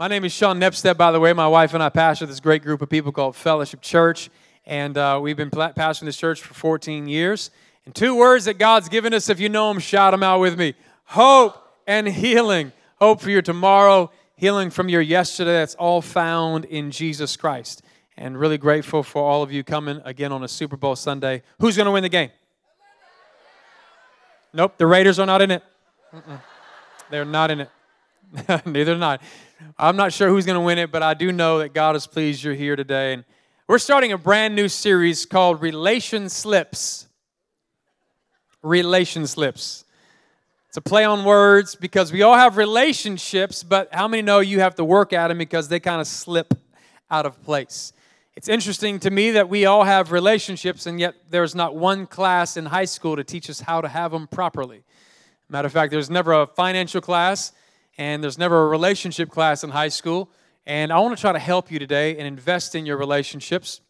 [0.00, 1.32] My name is Sean Nepstead, by the way.
[1.32, 4.30] My wife and I pastor this great group of people called Fellowship Church,
[4.64, 7.50] and uh, we've been pastoring this church for 14 years.
[7.84, 10.56] And two words that God's given us, if you know them, shout them out with
[10.56, 12.70] me hope and healing.
[13.00, 15.54] Hope for your tomorrow, healing from your yesterday.
[15.54, 17.82] That's all found in Jesus Christ.
[18.16, 21.42] And really grateful for all of you coming again on a Super Bowl Sunday.
[21.58, 22.30] Who's going to win the game?
[24.52, 25.64] Nope, the Raiders are not in it.
[26.14, 26.40] Mm-mm.
[27.10, 27.70] They're not in it.
[28.66, 29.22] Neither not.
[29.78, 32.06] I'm not sure who's going to win it, but I do know that God is
[32.06, 33.14] pleased you're here today.
[33.14, 33.24] And
[33.66, 37.06] we're starting a brand new series called Relation Slips.
[38.62, 39.84] Relation Slips.
[40.68, 44.60] It's a play on words because we all have relationships, but how many know you
[44.60, 46.54] have to work at them because they kind of slip
[47.10, 47.92] out of place?
[48.36, 52.56] It's interesting to me that we all have relationships, and yet there's not one class
[52.56, 54.84] in high school to teach us how to have them properly.
[55.48, 57.52] Matter of fact, there's never a financial class
[57.98, 60.30] and there's never a relationship class in high school.
[60.64, 63.80] And I want to try to help you today and invest in your relationships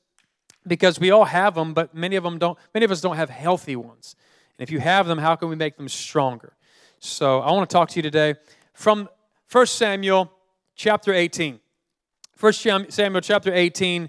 [0.67, 2.59] because we all have them, but many of them don't.
[2.73, 4.17] Many of us don't have healthy ones.
[4.59, 6.55] And if you have them, how can we make them stronger?
[6.99, 8.35] So I want to talk to you today
[8.73, 9.09] from
[9.53, 10.33] 1 Samuel
[10.75, 11.61] chapter 18.
[12.41, 12.53] 1
[12.89, 14.09] Samuel chapter 18.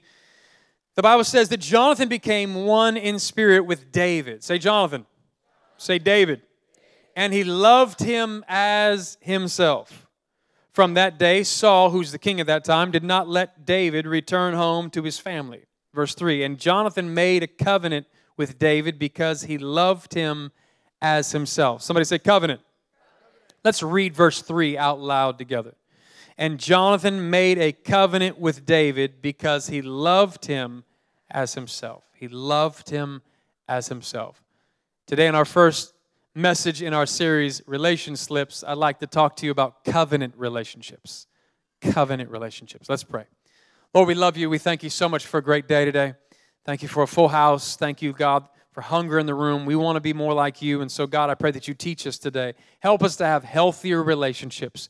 [0.95, 4.43] The Bible says that Jonathan became one in spirit with David.
[4.43, 5.05] Say Jonathan.
[5.77, 6.41] Say David
[7.19, 10.07] and he loved him as himself.
[10.71, 14.53] From that day, Saul, who's the king at that time, did not let David return
[14.53, 15.65] home to his family.
[15.93, 20.53] Verse 3 And Jonathan made a covenant with David because he loved him
[21.01, 21.81] as himself.
[21.81, 22.61] Somebody say covenant.
[23.65, 25.75] Let's read verse 3 out loud together.
[26.37, 30.85] And Jonathan made a covenant with David because he loved him
[31.29, 32.05] as himself.
[32.15, 33.23] He loved him
[33.67, 34.41] as himself.
[35.05, 35.93] Today, in our first
[36.39, 41.27] message in our series, Relation Slips, I'd like to talk to you about covenant relationships.
[41.81, 42.89] Covenant relationships.
[42.89, 43.25] Let's pray.
[43.93, 44.49] Lord, we love you.
[44.49, 46.13] We thank you so much for a great day today.
[46.65, 47.75] Thank you for a full house.
[47.75, 49.65] Thank you, God, for hunger in the room.
[49.65, 50.81] We want to be more like you.
[50.81, 52.53] And so, God, I pray that you teach us today.
[52.79, 54.89] Help us to have healthier relationships.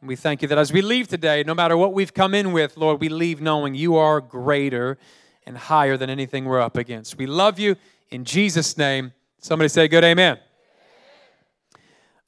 [0.00, 2.52] And we thank you that as we leave today, no matter what we've come in
[2.52, 4.98] with, Lord, we leave knowing you are greater
[5.46, 7.16] and higher than anything we're up against.
[7.16, 7.76] We love you
[8.10, 9.12] in Jesus' name.
[9.38, 10.38] Somebody say good amen.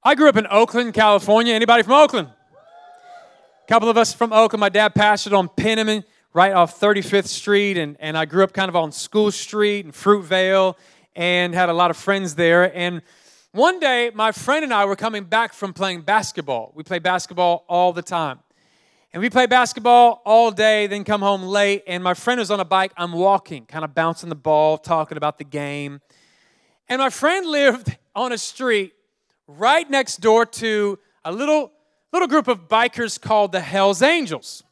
[0.05, 1.55] I grew up in Oakland, California.
[1.55, 2.27] Anybody from Oakland?
[2.27, 4.59] A couple of us from Oakland.
[4.59, 6.03] My dad pastored on Penniman,
[6.35, 9.95] right off 35th Street, and, and I grew up kind of on School Street and
[9.95, 10.75] Fruitvale
[11.15, 12.77] and had a lot of friends there.
[12.77, 13.01] And
[13.53, 16.73] one day, my friend and I were coming back from playing basketball.
[16.75, 18.41] We play basketball all the time.
[19.13, 21.85] And we play basketball all day, then come home late.
[21.87, 22.93] And my friend was on a bike.
[22.97, 26.01] I'm walking, kind of bouncing the ball, talking about the game.
[26.89, 28.95] And my friend lived on a street
[29.59, 31.73] right next door to a little,
[32.13, 34.63] little group of bikers called the Hells Angels.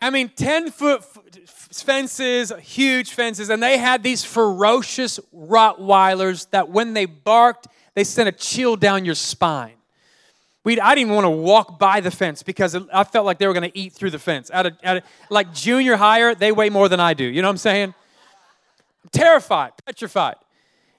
[0.00, 1.02] I mean, 10 foot
[1.48, 8.28] fences, huge fences, and they had these ferocious Rottweilers that when they barked, they sent
[8.28, 9.74] a chill down your spine.
[10.64, 13.52] We'd, I didn't want to walk by the fence because I felt like they were
[13.52, 14.50] going to eat through the fence.
[14.52, 17.24] At a, at a, like junior higher, they weigh more than I do.
[17.24, 17.94] You know what I'm saying?
[19.04, 20.36] I'm terrified, petrified.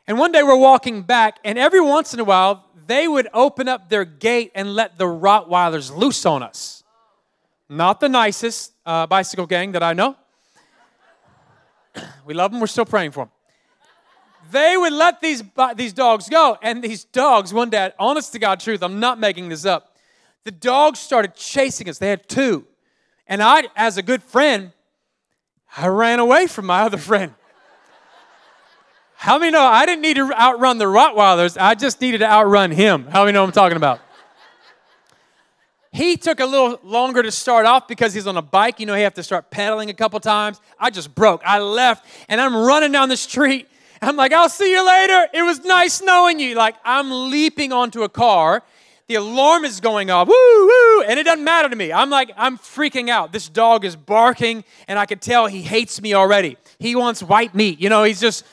[0.07, 3.67] And one day we're walking back, and every once in a while, they would open
[3.67, 6.83] up their gate and let the Rottweilers loose on us.
[7.67, 10.15] Not the nicest uh, bicycle gang that I know.
[12.25, 13.31] we love them, we're still praying for them.
[14.51, 15.41] They would let these,
[15.75, 19.49] these dogs go, and these dogs, one day, honest to God truth, I'm not making
[19.49, 19.95] this up,
[20.43, 21.97] the dogs started chasing us.
[21.97, 22.67] They had two.
[23.25, 24.71] And I, as a good friend,
[25.75, 27.33] I ran away from my other friend.
[29.17, 31.57] How many know I didn't need to outrun the Rottweilers?
[31.59, 33.07] I just needed to outrun him.
[33.07, 33.99] How many know I'm talking about?
[35.91, 38.81] He took a little longer to start off because he's on a bike.
[38.81, 40.59] You know, he have to start pedaling a couple times.
[40.77, 41.41] I just broke.
[41.45, 43.69] I left and I'm running down the street.
[44.01, 45.27] I'm like, I'll see you later.
[45.33, 46.55] It was nice knowing you.
[46.55, 48.61] Like, I'm leaping onto a car.
[49.07, 50.27] The alarm is going off.
[50.27, 51.03] Woo, woo.
[51.03, 51.93] And it doesn't matter to me.
[51.93, 53.31] I'm like, I'm freaking out.
[53.31, 56.57] This dog is barking, and I can tell he hates me already.
[56.79, 57.79] He wants white meat.
[57.79, 58.43] You know, he's just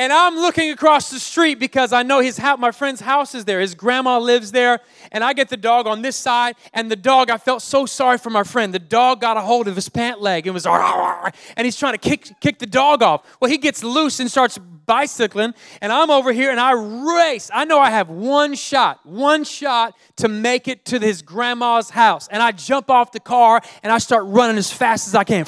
[0.00, 3.60] and I'm looking across the street because I know his my friend's house is there.
[3.60, 4.80] His grandma lives there.
[5.12, 6.56] And I get the dog on this side.
[6.72, 8.72] And the dog, I felt so sorry for my friend.
[8.72, 11.98] The dog got a hold of his pant leg and was, and he's trying to
[11.98, 13.26] kick, kick the dog off.
[13.40, 15.52] Well, he gets loose and starts bicycling.
[15.82, 17.50] And I'm over here and I race.
[17.52, 22.26] I know I have one shot, one shot to make it to his grandma's house.
[22.28, 25.44] And I jump off the car and I start running as fast as I can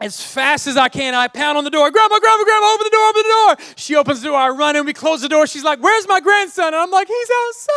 [0.00, 1.90] as fast as I can, I pound on the door.
[1.90, 3.74] Grandma, grandma, grandma, open the door, open the door.
[3.76, 4.36] She opens the door.
[4.36, 4.84] I run in.
[4.84, 5.46] We close the door.
[5.46, 6.68] She's like, Where's my grandson?
[6.68, 7.74] And I'm like, He's outside.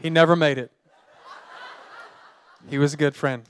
[0.00, 0.72] he never made it.
[2.68, 3.44] He was a good friend.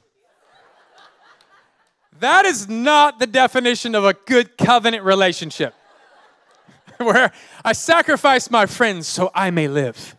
[2.18, 5.74] That is not the definition of a good covenant relationship,
[6.98, 7.32] where
[7.64, 10.16] I sacrifice my friends so I may live.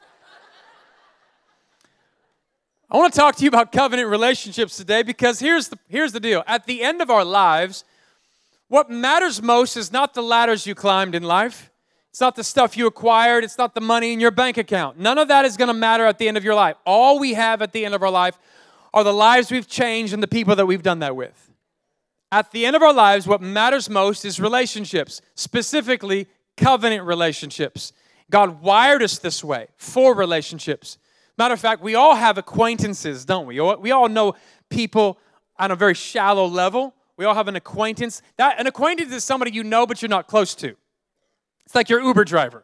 [2.91, 6.19] I want to talk to you about covenant relationships today because here's the, here's the
[6.19, 6.43] deal.
[6.45, 7.85] At the end of our lives,
[8.67, 11.71] what matters most is not the ladders you climbed in life.
[12.09, 13.45] It's not the stuff you acquired.
[13.45, 14.99] It's not the money in your bank account.
[14.99, 16.75] None of that is going to matter at the end of your life.
[16.85, 18.37] All we have at the end of our life
[18.93, 21.49] are the lives we've changed and the people that we've done that with.
[22.29, 26.27] At the end of our lives, what matters most is relationships, specifically
[26.57, 27.93] covenant relationships.
[28.29, 30.97] God wired us this way for relationships.
[31.41, 33.59] Matter of fact, we all have acquaintances, don't we?
[33.59, 34.35] We all know
[34.69, 35.17] people
[35.57, 36.93] on a very shallow level.
[37.17, 38.21] We all have an acquaintance.
[38.37, 40.75] That an acquaintance is somebody you know but you're not close to.
[41.65, 42.63] It's like your Uber driver.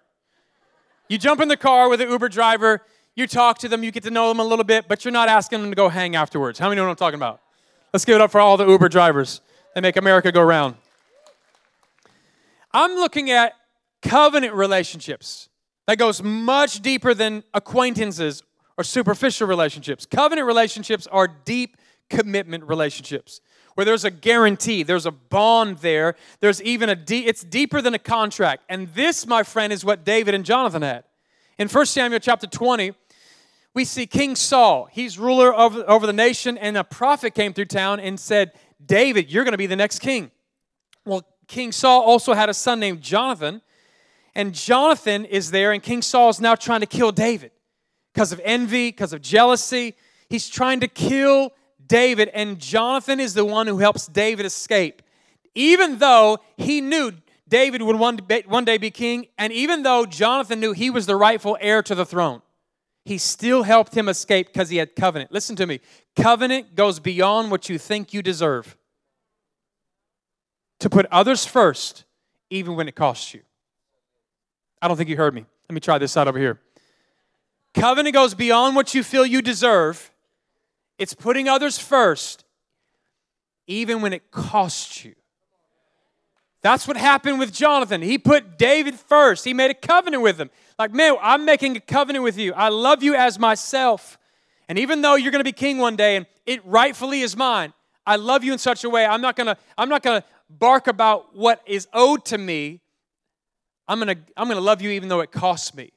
[1.09, 2.83] You jump in the car with an Uber driver,
[3.15, 5.27] you talk to them, you get to know them a little bit, but you're not
[5.27, 6.59] asking them to go hang afterwards.
[6.59, 7.41] How many know what I'm talking about?
[7.93, 9.41] Let's give it up for all the Uber drivers.
[9.73, 10.75] They make America go round.
[12.71, 13.53] I'm looking at
[14.03, 15.49] covenant relationships
[15.87, 18.43] that goes much deeper than acquaintances
[18.77, 20.05] or superficial relationships.
[20.05, 21.77] Covenant relationships are deep
[22.09, 23.41] commitment relationships
[23.77, 27.93] where there's a guarantee, there's a bond there, there's even a de- it's deeper than
[27.93, 28.63] a contract.
[28.69, 31.03] And this, my friend, is what David and Jonathan had.
[31.59, 32.93] In 1 Samuel chapter 20,
[33.75, 34.87] we see King Saul.
[34.91, 38.51] He's ruler over the nation, and a prophet came through town and said,
[38.83, 40.31] David, you're going to be the next king.
[41.05, 43.61] Well, King Saul also had a son named Jonathan,
[44.33, 47.51] and Jonathan is there, and King Saul is now trying to kill David
[48.17, 49.93] because of envy, because of jealousy.
[50.27, 51.51] He's trying to kill
[51.85, 55.03] David, and Jonathan is the one who helps David escape.
[55.53, 57.11] Even though he knew
[57.47, 61.59] David would one day be king, and even though Jonathan knew he was the rightful
[61.61, 62.41] heir to the throne,
[63.05, 65.31] he still helped him escape because he had covenant.
[65.31, 65.79] Listen to me
[66.15, 68.75] covenant goes beyond what you think you deserve.
[70.79, 72.03] To put others first,
[72.49, 73.41] even when it costs you.
[74.81, 75.45] I don't think you heard me.
[75.69, 76.59] Let me try this out over here.
[77.77, 80.11] Covenant goes beyond what you feel you deserve
[80.97, 82.43] it's putting others first,
[83.67, 85.13] even when it costs you.
[86.63, 88.01] That's what happened with Jonathan.
[88.01, 89.45] He put David first.
[89.45, 90.49] He made a covenant with him.
[90.79, 92.53] Like, man, I'm making a covenant with you.
[92.53, 94.17] I love you as myself.
[94.67, 97.73] And even though you're going to be king one day and it rightfully is mine,
[98.05, 99.05] I love you in such a way.
[99.05, 102.81] I'm not going to I'm not going to bark about what is owed to me.
[103.87, 105.91] I'm going to I'm going to love you even though it costs me.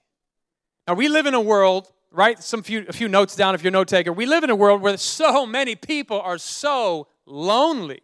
[0.86, 3.68] Now, we live in a world write some few, a few notes down if you're
[3.68, 4.12] a note taker.
[4.12, 8.02] We live in a world where so many people are so lonely.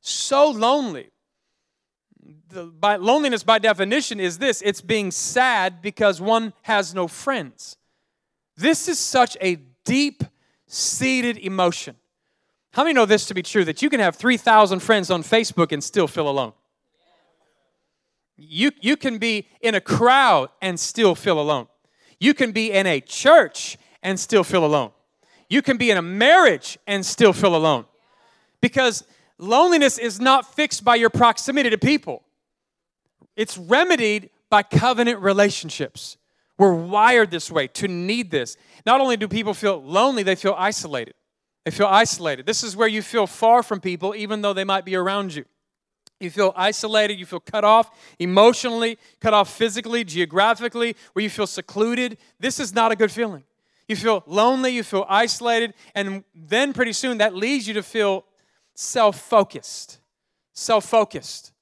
[0.00, 1.10] So lonely.
[2.48, 7.76] The, by, loneliness, by definition, is this it's being sad because one has no friends.
[8.56, 10.24] This is such a deep
[10.66, 11.96] seated emotion.
[12.72, 15.72] How many know this to be true that you can have 3,000 friends on Facebook
[15.72, 16.52] and still feel alone?
[18.36, 21.66] You, you can be in a crowd and still feel alone.
[22.20, 24.92] You can be in a church and still feel alone.
[25.48, 27.86] You can be in a marriage and still feel alone.
[28.60, 29.04] Because
[29.38, 32.22] loneliness is not fixed by your proximity to people,
[33.36, 36.18] it's remedied by covenant relationships.
[36.58, 38.56] We're wired this way to need this.
[38.84, 41.14] Not only do people feel lonely, they feel isolated.
[41.64, 42.44] They feel isolated.
[42.44, 45.46] This is where you feel far from people, even though they might be around you.
[46.20, 51.46] You feel isolated, you feel cut off emotionally, cut off physically, geographically, where you feel
[51.46, 52.18] secluded.
[52.38, 53.42] This is not a good feeling.
[53.88, 58.24] You feel lonely, you feel isolated, and then pretty soon that leads you to feel
[58.74, 59.98] self focused.
[60.52, 61.52] Self focused.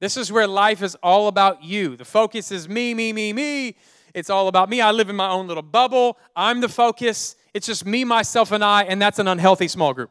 [0.00, 1.96] This is where life is all about you.
[1.96, 3.76] The focus is me, me, me, me.
[4.14, 4.80] It's all about me.
[4.80, 6.16] I live in my own little bubble.
[6.34, 7.36] I'm the focus.
[7.52, 10.10] It's just me, myself, and I, and that's an unhealthy small group.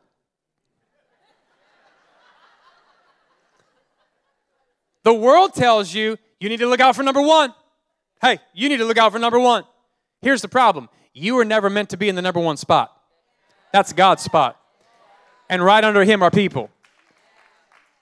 [5.08, 7.54] The world tells you you need to look out for number one.
[8.22, 9.64] Hey, you need to look out for number one.
[10.22, 12.92] Here's the problem you were never meant to be in the number one spot.
[13.72, 14.60] That's God's spot.
[15.50, 16.70] And right under him are people.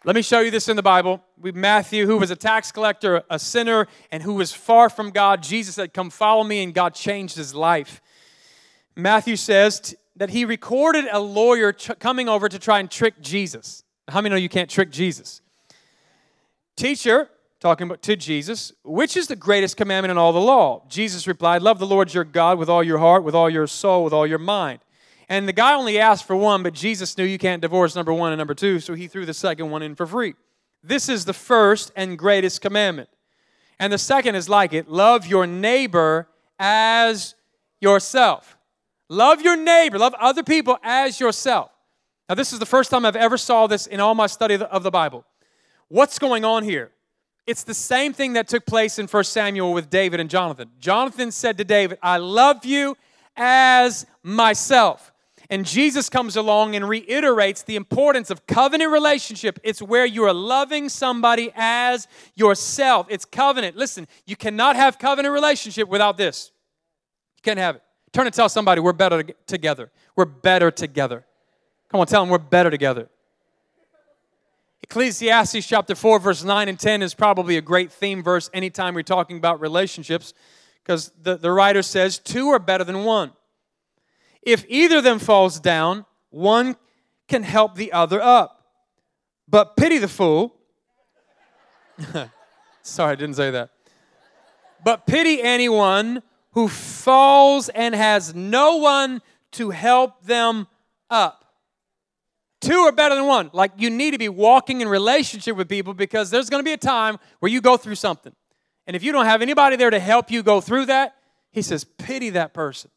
[0.03, 1.23] Let me show you this in the Bible.
[1.39, 5.43] We Matthew, who was a tax collector, a sinner, and who was far from God.
[5.43, 8.01] Jesus said, Come follow me, and God changed his life.
[8.95, 13.83] Matthew says that he recorded a lawyer coming over to try and trick Jesus.
[14.07, 15.43] How many know you can't trick Jesus?
[16.75, 17.29] Teacher,
[17.59, 20.83] talking to Jesus, which is the greatest commandment in all the law?
[20.89, 24.03] Jesus replied, Love the Lord your God with all your heart, with all your soul,
[24.03, 24.79] with all your mind.
[25.29, 28.31] And the guy only asked for one, but Jesus knew you can't divorce number one
[28.31, 30.35] and number two, so he threw the second one in for free.
[30.83, 33.09] This is the first and greatest commandment.
[33.79, 36.27] And the second is like it love your neighbor
[36.59, 37.35] as
[37.81, 38.57] yourself.
[39.09, 41.71] Love your neighbor, love other people as yourself.
[42.27, 44.83] Now, this is the first time I've ever saw this in all my study of
[44.83, 45.25] the Bible.
[45.89, 46.91] What's going on here?
[47.45, 50.71] It's the same thing that took place in 1 Samuel with David and Jonathan.
[50.79, 52.97] Jonathan said to David, I love you
[53.35, 55.11] as myself.
[55.49, 59.59] And Jesus comes along and reiterates the importance of covenant relationship.
[59.63, 63.05] It's where you are loving somebody as yourself.
[63.11, 63.75] It's covenant.
[63.75, 66.51] Listen, you cannot have covenant relationship without this.
[67.37, 67.83] You can't have it.
[68.11, 69.91] Turn and tell somebody we're better together.
[70.15, 71.25] We're better together.
[71.89, 73.07] Come on, tell them we're better together.
[74.85, 79.01] Ecclesiastes chapter 4, verse 9 and 10 is probably a great theme verse anytime we're
[79.01, 80.31] talking about relationships
[80.83, 83.31] because the, the writer says, Two are better than one.
[84.43, 86.75] If either of them falls down, one
[87.27, 88.63] can help the other up.
[89.47, 90.55] But pity the fool.
[92.83, 93.71] Sorry, I didn't say that.
[94.83, 99.23] But pity anyone who falls and has no one
[99.53, 100.67] to help them
[101.09, 101.44] up.
[102.65, 103.51] Two are better than one.
[103.53, 106.73] Like you need to be walking in relationship with people because there's going to be
[106.73, 108.33] a time where you go through something.
[108.87, 111.15] And if you don't have anybody there to help you go through that,
[111.51, 112.89] he says, pity that person.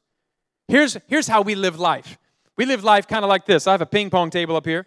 [0.69, 2.19] Here's, here's how we live life.
[2.57, 3.67] We live life kind of like this.
[3.67, 4.87] I have a ping pong table up here.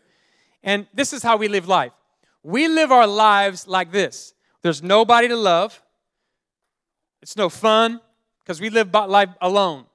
[0.64, 1.92] And this is how we live life.
[2.42, 4.34] We live our lives like this.
[4.64, 5.80] There's nobody to love.
[7.22, 8.02] It's no fun
[8.40, 9.86] because we live life alone.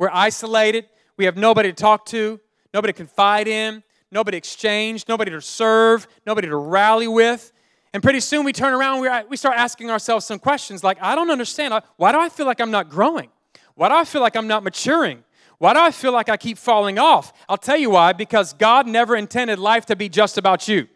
[0.00, 0.86] We're isolated.
[1.16, 2.40] We have nobody to talk to,
[2.74, 7.52] nobody to confide in nobody exchanged, nobody to serve, nobody to rally with.
[7.92, 11.02] And pretty soon we turn around and uh, we start asking ourselves some questions like,
[11.02, 11.74] I don't understand.
[11.96, 13.28] Why do I feel like I'm not growing?
[13.74, 15.24] Why do I feel like I'm not maturing?
[15.58, 17.32] Why do I feel like I keep falling off?
[17.48, 20.88] I'll tell you why because God never intended life to be just about you.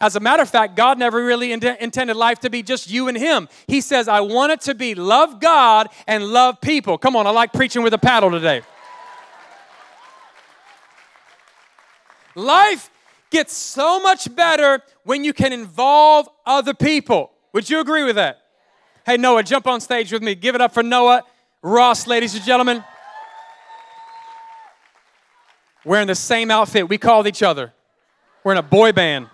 [0.00, 3.08] As a matter of fact, God never really int- intended life to be just you
[3.08, 3.48] and Him.
[3.66, 6.96] He says, I want it to be love God and love people.
[6.98, 8.62] Come on, I like preaching with a paddle today.
[12.34, 12.90] Life
[13.30, 17.30] gets so much better when you can involve other people.
[17.52, 18.42] Would you agree with that?
[19.06, 20.34] Hey, Noah, jump on stage with me.
[20.34, 21.22] Give it up for Noah
[21.62, 22.84] Ross, ladies and gentlemen.
[25.84, 26.88] Wearing the same outfit.
[26.88, 27.72] We called each other.
[28.44, 29.28] We're in a boy band.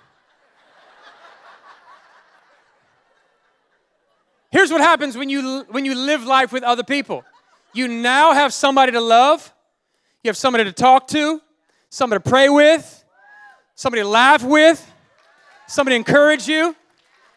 [4.50, 7.24] Here's what happens when you, when you live life with other people
[7.76, 9.52] you now have somebody to love,
[10.24, 11.42] you have somebody to talk to,
[11.96, 13.04] somebody to pray with,
[13.74, 14.92] somebody to laugh with,
[15.66, 16.76] somebody to encourage you.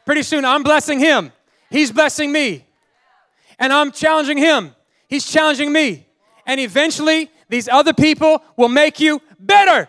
[0.05, 1.31] Pretty soon, I'm blessing him.
[1.69, 2.65] He's blessing me.
[3.57, 4.75] And I'm challenging him.
[5.07, 6.05] He's challenging me.
[6.45, 9.87] And eventually, these other people will make you better.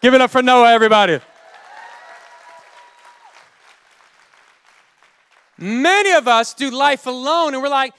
[0.00, 1.20] Give it up for Noah, everybody.
[5.58, 7.92] Many of us do life alone and we're like,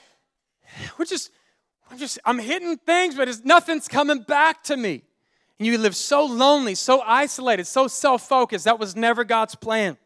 [0.97, 1.29] we're just
[1.91, 5.03] I'm just, I'm hitting things, but nothing's coming back to me.
[5.59, 8.63] And you live so lonely, so isolated, so self focused.
[8.63, 9.97] That was never God's plan,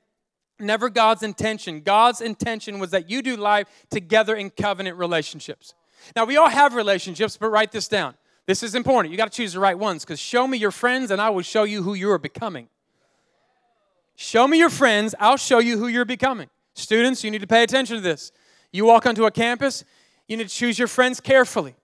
[0.59, 1.81] never God's intention.
[1.81, 5.75] God's intention was that you do life together in covenant relationships.
[6.15, 8.15] Now, we all have relationships, but write this down.
[8.47, 9.11] This is important.
[9.11, 11.41] You got to choose the right ones because show me your friends and I will
[11.41, 12.67] show you who you are becoming.
[14.15, 16.49] Show me your friends, I'll show you who you're becoming.
[16.73, 18.31] Students, you need to pay attention to this.
[18.71, 19.83] You walk onto a campus,
[20.27, 21.75] you need to choose your friends carefully.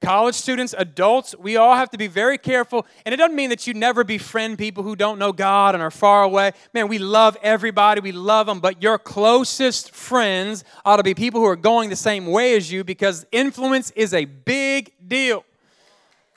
[0.00, 2.86] College students, adults, we all have to be very careful.
[3.04, 5.90] And it doesn't mean that you never befriend people who don't know God and are
[5.90, 6.52] far away.
[6.72, 11.40] Man, we love everybody, we love them, but your closest friends ought to be people
[11.40, 15.44] who are going the same way as you because influence is a big deal.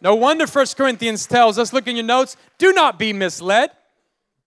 [0.01, 3.71] No wonder 1 Corinthians tells us look in your notes, do not be misled.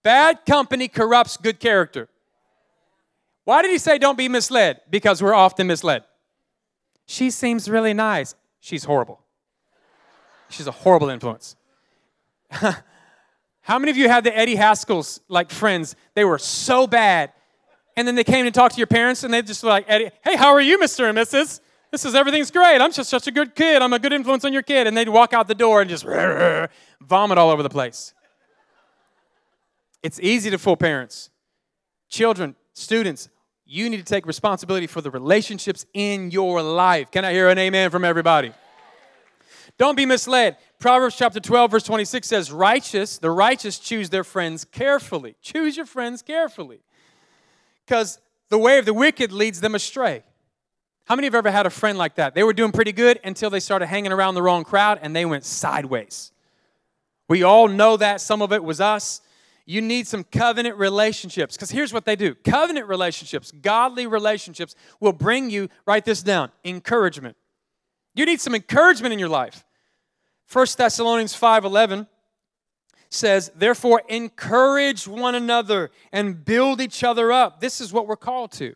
[0.02, 2.08] Bad company corrupts good character.
[3.44, 4.82] Why did he say don't be misled?
[4.90, 6.04] Because we're often misled.
[7.06, 8.34] She seems really nice.
[8.60, 9.20] She's horrible.
[10.48, 11.56] She's a horrible influence.
[12.50, 15.96] How many of you had the Eddie Haskells like friends?
[16.14, 17.32] They were so bad.
[17.96, 20.10] And then they came to talk to your parents and they just were like, Eddie,
[20.22, 21.08] hey, how are you, Mr.
[21.08, 21.60] and Mrs.?
[21.90, 22.80] This is everything's great.
[22.80, 23.80] I'm just such a good kid.
[23.80, 24.86] I'm a good influence on your kid.
[24.86, 26.04] And they'd walk out the door and just
[27.00, 28.12] vomit all over the place.
[30.02, 31.30] It's easy to fool parents.
[32.08, 33.28] Children, students,
[33.66, 37.11] you need to take responsibility for the relationships in your life.
[37.11, 38.52] Can I hear an amen from everybody?
[39.76, 40.56] Don't be misled.
[40.78, 45.35] Proverbs chapter 12, verse 26 says, Righteous, the righteous choose their friends carefully.
[45.42, 46.80] Choose your friends carefully.
[47.85, 48.18] Because
[48.49, 50.23] the way of the wicked leads them astray.
[51.04, 52.35] How many have ever had a friend like that?
[52.35, 55.25] They were doing pretty good until they started hanging around the wrong crowd and they
[55.25, 56.32] went sideways.
[57.28, 58.20] We all know that.
[58.20, 59.20] Some of it was us
[59.66, 61.56] you need some covenant relationships.
[61.56, 66.50] Because here's what they do covenant relationships, godly relationships, will bring you, write this down,
[66.64, 67.37] encouragement.
[68.14, 69.64] You need some encouragement in your life.
[70.50, 72.06] 1 Thessalonians 5:11
[73.11, 78.52] says, "Therefore encourage one another and build each other up." This is what we're called
[78.52, 78.75] to.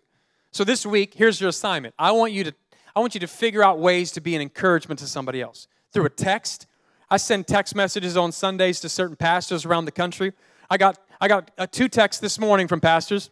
[0.50, 1.94] So this week, here's your assignment.
[1.99, 2.54] I want you to
[2.94, 5.68] I want you to figure out ways to be an encouragement to somebody else.
[5.92, 6.66] Through a text.
[7.09, 10.32] I send text messages on Sundays to certain pastors around the country.
[10.71, 13.31] I got I got uh, two texts this morning from pastors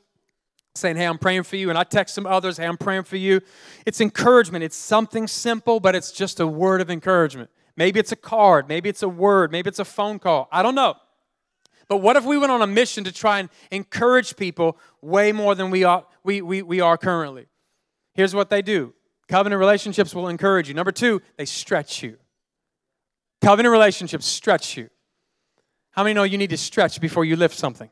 [0.74, 1.70] saying, Hey, I'm praying for you.
[1.70, 3.40] And I text some others, Hey, I'm praying for you.
[3.86, 4.64] It's encouragement.
[4.64, 7.50] It's something simple, but it's just a word of encouragement.
[7.76, 10.48] Maybe it's a card, maybe it's a word, maybe it's a phone call.
[10.50, 10.96] I don't know.
[11.88, 15.54] But what if we went on a mission to try and encourage people way more
[15.54, 17.46] than we are, we, we, we are currently?
[18.14, 18.94] Here's what they do
[19.28, 20.74] covenant relationships will encourage you.
[20.74, 22.16] Number two, they stretch you.
[23.40, 24.90] Covenant relationships stretch you.
[25.98, 27.90] How many know you need to stretch before you lift something?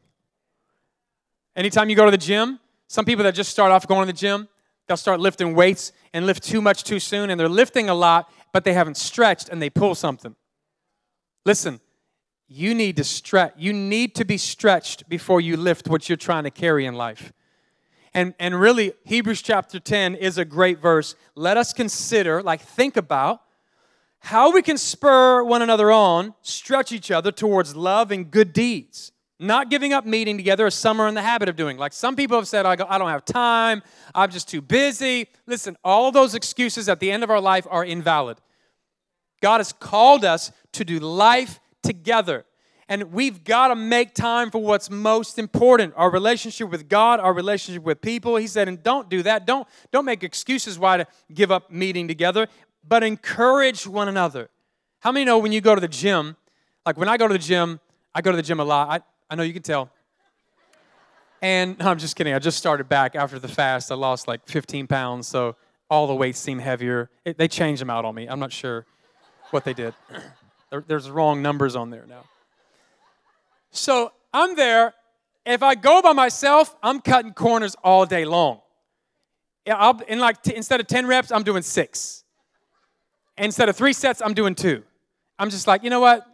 [1.56, 4.16] Anytime you go to the gym, some people that just start off going to the
[4.16, 4.46] gym,
[4.86, 8.30] they'll start lifting weights and lift too much too soon, and they're lifting a lot,
[8.52, 10.36] but they haven't stretched and they pull something.
[11.44, 11.80] Listen,
[12.46, 13.54] you need to stretch.
[13.56, 17.32] You need to be stretched before you lift what you're trying to carry in life.
[18.14, 21.16] And, and really, Hebrews chapter 10 is a great verse.
[21.34, 23.40] Let us consider, like, think about
[24.26, 29.12] how we can spur one another on, stretch each other towards love and good deeds.
[29.38, 31.76] Not giving up meeting together as some are in the habit of doing.
[31.76, 33.84] Like some people have said, I, go, I don't have time,
[34.16, 35.28] I'm just too busy.
[35.46, 38.38] Listen, all those excuses at the end of our life are invalid.
[39.40, 42.46] God has called us to do life together.
[42.88, 47.32] And we've got to make time for what's most important our relationship with God, our
[47.32, 48.36] relationship with people.
[48.36, 49.44] He said, and don't do that.
[49.44, 52.46] Don't, don't make excuses why to give up meeting together,
[52.88, 54.48] but encourage one another.
[55.00, 56.36] How many know when you go to the gym,
[56.84, 57.80] like when I go to the gym,
[58.14, 58.88] I go to the gym a lot.
[58.90, 59.90] I, I know you can tell.
[61.42, 62.32] And no, I'm just kidding.
[62.32, 63.92] I just started back after the fast.
[63.92, 65.56] I lost like 15 pounds, so
[65.90, 67.10] all the weights seem heavier.
[67.24, 68.26] It, they changed them out on me.
[68.26, 68.86] I'm not sure
[69.50, 69.94] what they did.
[70.70, 72.24] there, there's wrong numbers on there now.
[73.70, 74.94] So I'm there.
[75.44, 78.60] If I go by myself, I'm cutting corners all day long.
[79.68, 82.24] I'll, in like t- instead of 10 reps, I'm doing six.
[83.38, 84.82] Instead of three sets, I'm doing two.
[85.38, 86.26] I'm just like, you know what?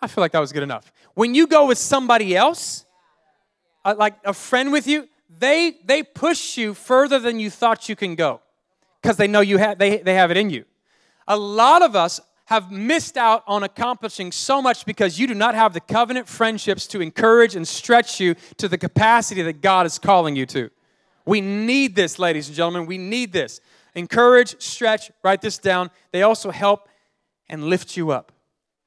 [0.00, 0.92] I feel like that was good enough.
[1.14, 2.84] When you go with somebody else,
[3.84, 7.96] uh, like a friend with you, they they push you further than you thought you
[7.96, 8.40] can go
[9.02, 10.64] because they know you have they, they have it in you.
[11.28, 15.54] A lot of us have missed out on accomplishing so much because you do not
[15.54, 19.98] have the covenant friendships to encourage and stretch you to the capacity that God is
[19.98, 20.70] calling you to.
[21.24, 22.86] We need this, ladies and gentlemen.
[22.86, 23.60] We need this.
[23.96, 25.90] Encourage, stretch, write this down.
[26.12, 26.88] They also help
[27.48, 28.30] and lift you up.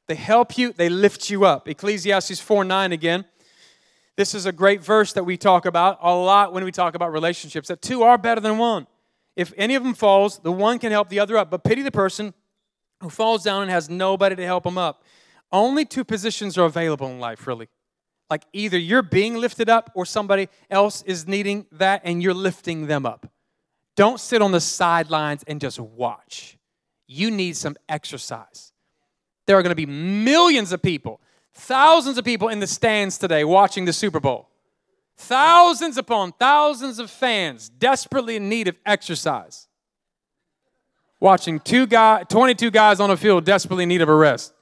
[0.07, 1.67] They help you, they lift you up.
[1.67, 3.25] Ecclesiastes 4 9 again.
[4.15, 7.11] This is a great verse that we talk about a lot when we talk about
[7.11, 8.85] relationships that two are better than one.
[9.35, 11.49] If any of them falls, the one can help the other up.
[11.49, 12.33] But pity the person
[13.01, 15.03] who falls down and has nobody to help him up.
[15.51, 17.69] Only two positions are available in life, really.
[18.29, 22.87] Like either you're being lifted up or somebody else is needing that and you're lifting
[22.87, 23.31] them up.
[23.99, 26.57] Don't sit on the sidelines and just watch.
[27.05, 28.71] You need some exercise.
[29.45, 31.19] There are going to be millions of people,
[31.53, 34.47] thousands of people in the stands today watching the Super Bowl.
[35.17, 39.67] Thousands upon thousands of fans desperately in need of exercise.
[41.19, 44.53] Watching two guy, 22 guys on a field desperately in need of a rest.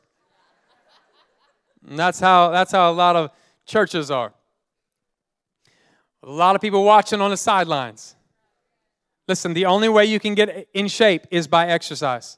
[1.87, 3.29] And that's how, that's how a lot of
[3.67, 4.33] churches are.
[6.23, 8.15] A lot of people watching on the sidelines.
[9.27, 12.37] Listen, the only way you can get in shape is by exercise.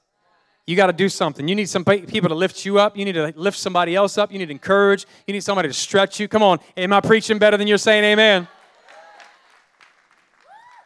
[0.65, 1.47] You got to do something.
[1.47, 2.95] You need some people to lift you up.
[2.95, 4.31] You need to lift somebody else up.
[4.31, 5.05] You need to encourage.
[5.25, 6.27] You need somebody to stretch you.
[6.27, 6.59] Come on.
[6.77, 8.47] Am I preaching better than you're saying amen?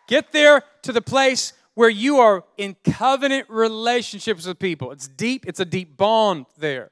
[0.07, 4.91] Get there to the place where you are in covenant relationships with people.
[4.91, 6.91] It's deep, it's a deep bond there.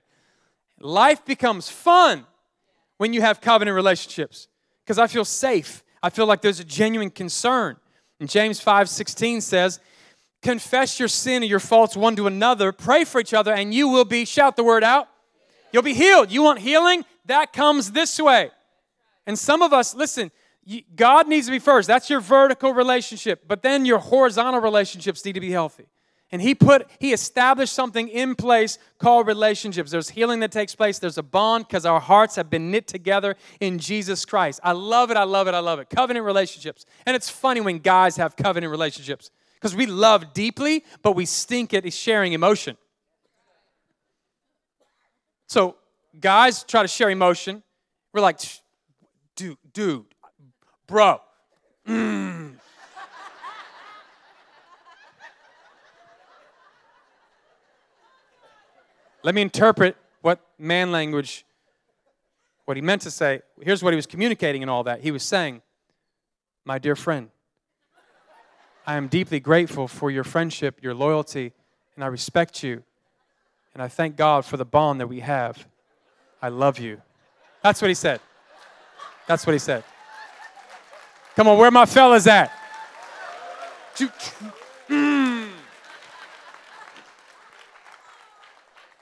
[0.80, 2.26] Life becomes fun
[2.98, 4.48] when you have covenant relationships
[4.84, 5.84] because I feel safe.
[6.02, 7.78] I feel like there's a genuine concern.
[8.22, 9.80] And James 5 16 says,
[10.44, 13.88] confess your sin and your faults one to another, pray for each other, and you
[13.88, 15.08] will be, shout the word out,
[15.74, 16.32] you'll be healed.
[16.32, 17.04] You want healing?
[17.26, 18.52] That comes this way.
[19.26, 20.30] And some of us, listen,
[20.96, 21.88] God needs to be first.
[21.88, 23.48] That's your vertical relationship.
[23.48, 25.88] But then your horizontal relationships need to be healthy.
[26.32, 29.92] And he put, he established something in place called relationships.
[29.92, 30.98] There's healing that takes place.
[30.98, 34.62] There's a bond because our hearts have been knit together in Jesus Christ.
[34.64, 35.18] I love it.
[35.18, 35.54] I love it.
[35.54, 35.90] I love it.
[35.90, 36.86] Covenant relationships.
[37.06, 41.74] And it's funny when guys have covenant relationships because we love deeply, but we stink
[41.74, 42.78] at sharing emotion.
[45.48, 45.76] So,
[46.18, 47.62] guys try to share emotion.
[48.14, 48.40] We're like,
[49.36, 50.06] dude, dude,
[50.88, 51.20] bro.
[51.86, 52.56] Mm.
[59.24, 61.46] Let me interpret what man language,
[62.66, 63.42] what he meant to say.
[63.62, 65.02] Here's what he was communicating in all that.
[65.02, 65.62] He was saying,
[66.66, 67.30] My dear friend,
[68.86, 71.54] I am deeply grateful for your friendship, your loyalty,
[71.96, 72.84] and I respect you.
[73.74, 75.68] And I thank God for the bond that we have.
[76.42, 77.02] I love you.
[77.64, 78.20] That's what he said.
[79.28, 79.84] That's what he said.
[81.36, 82.52] Come on, where my fellas at?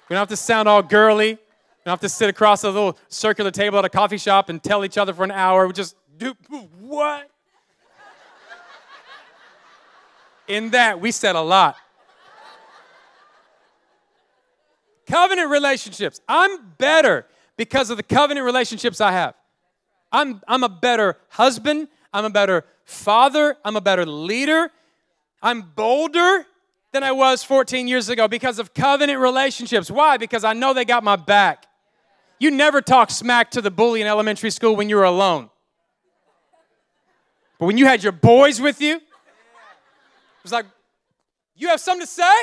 [0.10, 1.34] We don't have to sound all girly.
[1.34, 1.40] We
[1.86, 4.84] don't have to sit across a little circular table at a coffee shop and tell
[4.84, 5.68] each other for an hour.
[5.68, 6.34] We just do
[6.80, 7.30] what?
[10.48, 11.76] In that, we said a lot.
[15.08, 16.20] Covenant relationships.
[16.28, 19.36] I'm better because of the covenant relationships I have.
[20.12, 21.88] I'm, I'm a better husband.
[22.12, 23.58] I'm a better father.
[23.64, 24.72] I'm a better leader.
[25.42, 26.46] I'm bolder
[26.92, 29.92] than I was 14 years ago because of covenant relationships.
[29.92, 30.18] Why?
[30.18, 31.66] Because I know they got my back.
[32.40, 35.50] You never talk smack to the bully in elementary school when you were alone.
[37.60, 39.04] But when you had your boys with you, it
[40.44, 40.66] was like,
[41.56, 42.34] you have something to say?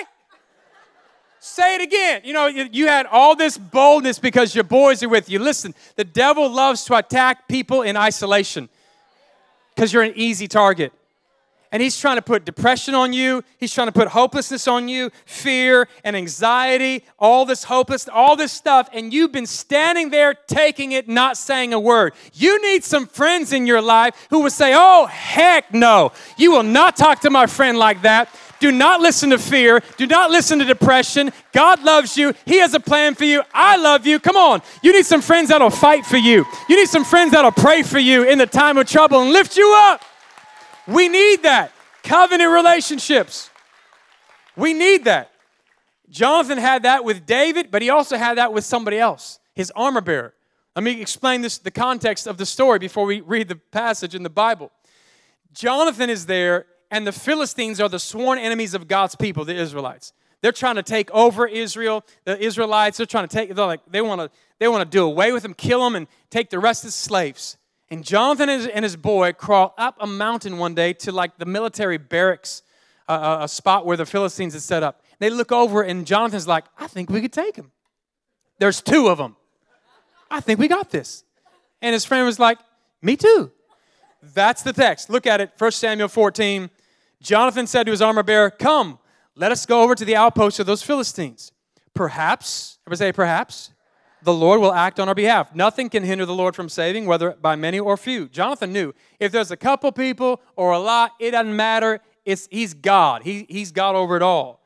[1.40, 2.20] Say it again.
[2.24, 5.38] You know, you had all this boldness because your boys are with you.
[5.38, 8.68] Listen, the devil loves to attack people in isolation
[9.74, 10.92] because you're an easy target
[11.72, 13.42] and he's trying to put depression on you.
[13.58, 18.52] He's trying to put hopelessness on you, fear and anxiety, all this hopeless, all this
[18.52, 18.88] stuff.
[18.92, 22.14] And you've been standing there taking it, not saying a word.
[22.32, 26.12] You need some friends in your life who will say, Oh, heck no.
[26.36, 28.28] You will not talk to my friend like that.
[28.58, 29.82] Do not listen to fear.
[29.96, 31.30] Do not listen to depression.
[31.52, 32.32] God loves you.
[32.46, 33.42] He has a plan for you.
[33.52, 34.18] I love you.
[34.18, 34.62] Come on.
[34.82, 36.44] You need some friends that'll fight for you.
[36.68, 39.56] You need some friends that'll pray for you in the time of trouble and lift
[39.56, 40.02] you up.
[40.86, 41.72] We need that.
[42.02, 43.50] Covenant relationships.
[44.56, 45.32] We need that.
[46.08, 50.00] Jonathan had that with David, but he also had that with somebody else, his armor
[50.00, 50.34] bearer.
[50.76, 54.22] Let me explain this the context of the story before we read the passage in
[54.22, 54.70] the Bible.
[55.52, 60.12] Jonathan is there, and the Philistines are the sworn enemies of God's people, the Israelites.
[60.42, 62.98] They're trying to take over Israel, the Israelites.
[62.98, 65.42] They're trying to take, they're like, they want to, they want to do away with
[65.42, 67.56] them, kill them, and take the rest as slaves.
[67.90, 71.98] And Jonathan and his boy crawl up a mountain one day to like the military
[71.98, 72.62] barracks,
[73.08, 75.02] uh, a spot where the Philistines had set up.
[75.18, 77.70] They look over, and Jonathan's like, I think we could take him.
[78.58, 79.36] There's two of them.
[80.30, 81.24] I think we got this.
[81.80, 82.58] And his friend was like,
[83.02, 83.52] Me too.
[84.34, 85.08] That's the text.
[85.08, 86.70] Look at it, 1 Samuel 14.
[87.22, 88.98] Jonathan said to his armor bearer, Come,
[89.36, 91.52] let us go over to the outpost of those Philistines.
[91.94, 93.70] Perhaps, everybody say, perhaps,
[94.26, 95.54] the Lord will act on our behalf.
[95.54, 98.28] Nothing can hinder the Lord from saving, whether by many or few.
[98.28, 102.00] Jonathan knew if there's a couple people or a lot, it doesn't matter.
[102.24, 103.22] It's, he's God.
[103.22, 104.64] He, he's God over it all.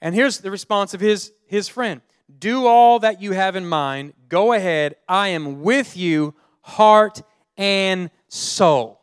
[0.00, 2.02] And here's the response of his, his friend
[2.38, 4.14] Do all that you have in mind.
[4.28, 4.94] Go ahead.
[5.08, 7.20] I am with you, heart
[7.56, 9.00] and soul.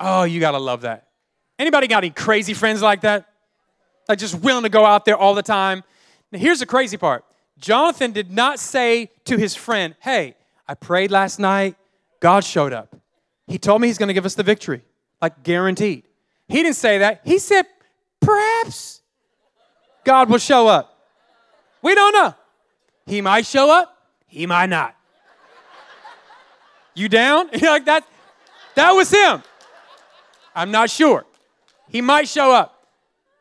[0.00, 1.06] Oh, you got to love that.
[1.60, 3.28] Anybody got any crazy friends like that?
[4.08, 5.84] Like just willing to go out there all the time?
[6.32, 7.24] Now, here's the crazy part
[7.58, 10.36] Jonathan did not say to his friend, Hey,
[10.66, 11.76] I prayed last night,
[12.20, 12.96] God showed up.
[13.46, 14.82] He told me he's going to give us the victory,
[15.20, 16.04] like guaranteed.
[16.48, 17.20] He didn't say that.
[17.24, 17.66] He said,
[18.20, 19.02] Perhaps
[20.04, 20.98] God will show up.
[21.82, 22.34] We don't know.
[23.06, 24.96] He might show up, he might not.
[26.94, 27.50] You down?
[27.60, 28.06] Like that.
[28.76, 29.42] That was him.
[30.54, 31.24] I'm not sure.
[31.88, 32.88] He might show up.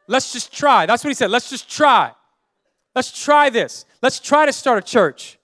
[0.08, 0.86] Let's just try.
[0.86, 1.32] That's what he said.
[1.32, 2.12] Let's just try.
[2.96, 3.86] Let's try this.
[4.04, 5.40] Let's try to start a church.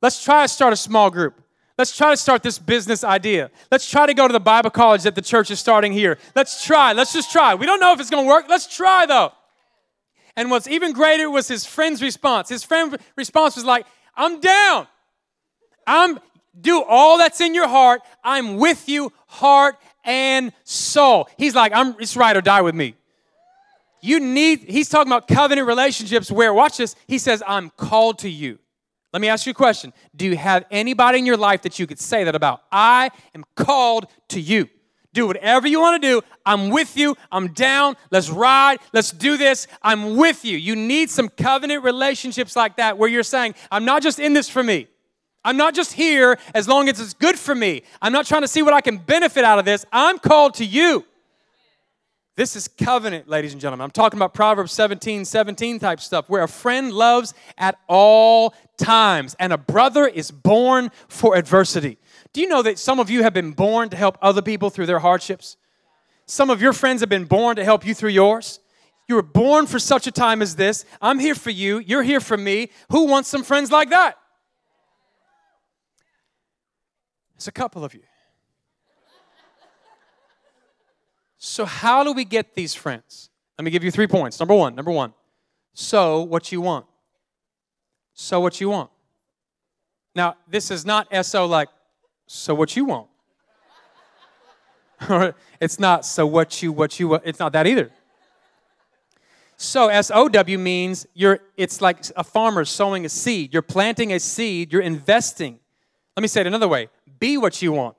[0.00, 1.42] Let's try to start a small group.
[1.76, 3.50] Let's try to start this business idea.
[3.72, 6.16] Let's try to go to the Bible college that the church is starting here.
[6.36, 6.92] Let's try.
[6.92, 7.56] Let's just try.
[7.56, 8.46] We don't know if it's going to work.
[8.48, 9.32] Let's try though.
[10.36, 12.48] And what's even greater was his friend's response.
[12.48, 13.84] His friend's response was like,
[14.14, 14.86] I'm down.
[15.84, 16.20] I'm
[16.60, 18.02] do all that's in your heart.
[18.22, 21.28] I'm with you, heart and soul.
[21.36, 22.94] He's like, I'm it's right or die with me.
[24.00, 28.28] You need, he's talking about covenant relationships where, watch this, he says, I'm called to
[28.28, 28.58] you.
[29.12, 29.92] Let me ask you a question.
[30.14, 32.62] Do you have anybody in your life that you could say that about?
[32.70, 34.68] I am called to you.
[35.14, 36.20] Do whatever you want to do.
[36.44, 37.16] I'm with you.
[37.32, 37.96] I'm down.
[38.10, 38.78] Let's ride.
[38.92, 39.66] Let's do this.
[39.82, 40.58] I'm with you.
[40.58, 44.50] You need some covenant relationships like that where you're saying, I'm not just in this
[44.50, 44.86] for me.
[45.44, 47.82] I'm not just here as long as it's good for me.
[48.02, 49.86] I'm not trying to see what I can benefit out of this.
[49.90, 51.06] I'm called to you.
[52.38, 53.82] This is covenant, ladies and gentlemen.
[53.82, 59.34] I'm talking about Proverbs 17, 17 type stuff, where a friend loves at all times
[59.40, 61.98] and a brother is born for adversity.
[62.32, 64.86] Do you know that some of you have been born to help other people through
[64.86, 65.56] their hardships?
[66.26, 68.60] Some of your friends have been born to help you through yours.
[69.08, 70.84] You were born for such a time as this.
[71.02, 71.80] I'm here for you.
[71.80, 72.70] You're here for me.
[72.92, 74.16] Who wants some friends like that?
[77.34, 78.02] It's a couple of you.
[81.58, 83.30] So, how do we get these friends?
[83.58, 84.38] Let me give you three points.
[84.38, 85.12] Number one, number one,
[85.74, 86.86] sow what you want.
[88.14, 88.90] Sow what you want.
[90.14, 91.68] Now, this is not SO like,
[92.28, 93.08] so what you want.
[95.60, 97.90] it's not so what you, what you, it's not that either.
[99.56, 103.52] So S-O-W means you're, it's like a farmer sowing a seed.
[103.52, 105.58] You're planting a seed, you're investing.
[106.16, 106.88] Let me say it another way.
[107.18, 107.96] Be what you want.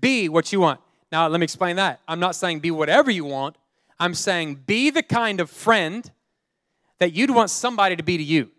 [0.00, 0.80] Be what you want.
[1.12, 2.00] Now, let me explain that.
[2.08, 3.56] I'm not saying be whatever you want.
[3.98, 6.10] I'm saying be the kind of friend
[6.98, 8.50] that you'd want somebody to be to you.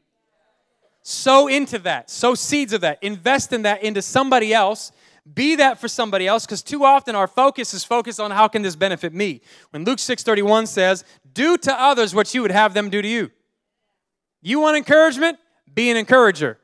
[1.02, 4.92] Sow into that, sow seeds of that, invest in that into somebody else.
[5.34, 8.62] Be that for somebody else because too often our focus is focused on how can
[8.62, 9.42] this benefit me.
[9.72, 11.04] When Luke 6:31 says,
[11.34, 13.32] "Do to others what you would have them do to you."
[14.42, 15.40] You want encouragement?
[15.74, 16.60] Be an encourager.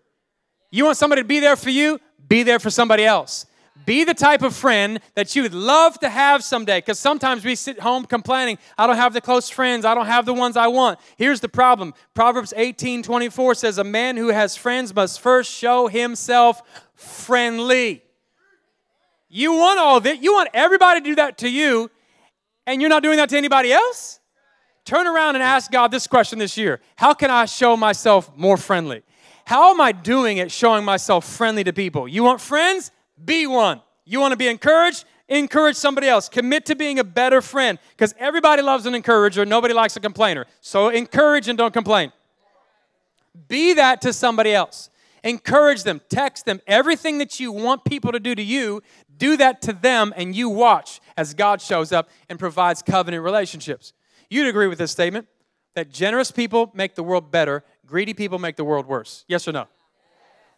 [0.69, 1.99] You want somebody to be there for you?
[2.27, 3.45] Be there for somebody else.
[3.85, 7.55] Be the type of friend that you would love to have someday because sometimes we
[7.55, 10.67] sit home complaining, I don't have the close friends, I don't have the ones I
[10.67, 10.99] want.
[11.17, 15.87] Here's the problem Proverbs 18 24 says, A man who has friends must first show
[15.87, 16.61] himself
[16.93, 18.03] friendly.
[19.29, 21.89] You want all of it, you want everybody to do that to you,
[22.67, 24.19] and you're not doing that to anybody else?
[24.83, 28.57] Turn around and ask God this question this year How can I show myself more
[28.57, 29.03] friendly?
[29.45, 32.07] How am I doing at showing myself friendly to people?
[32.07, 32.91] You want friends?
[33.23, 33.81] Be one.
[34.05, 35.05] You want to be encouraged?
[35.27, 36.27] Encourage somebody else.
[36.27, 39.45] Commit to being a better friend because everybody loves an encourager.
[39.45, 40.45] Nobody likes a complainer.
[40.59, 42.11] So encourage and don't complain.
[43.47, 44.89] Be that to somebody else.
[45.23, 46.59] Encourage them, text them.
[46.65, 48.81] Everything that you want people to do to you,
[49.17, 53.93] do that to them, and you watch as God shows up and provides covenant relationships.
[54.29, 55.27] You'd agree with this statement
[55.75, 59.23] that generous people make the world better, greedy people make the world worse.
[59.27, 59.67] Yes or no?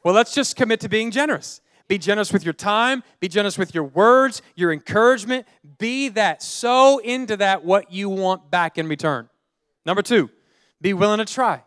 [0.04, 1.62] Well, let's just commit to being generous.
[1.88, 3.04] Be generous with your time.
[3.19, 5.46] Be generous with your words, your encouragement.
[5.78, 6.41] Be that.
[6.41, 9.30] Sow into that what you want back in return.
[9.86, 10.30] Number two,
[10.82, 11.63] be willing to try.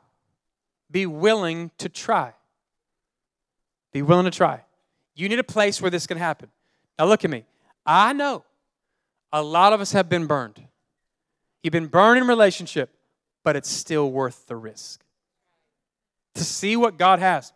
[0.90, 2.32] Be willing to try.
[3.92, 4.62] Be willing to try.
[5.14, 6.48] You need a place where this can happen.
[6.98, 7.44] Now, look at me.
[7.84, 8.44] I know
[9.32, 10.62] a lot of us have been burned.
[11.62, 12.94] You've been burned in relationship,
[13.42, 15.02] but it's still worth the risk.
[16.34, 17.52] To see what God has,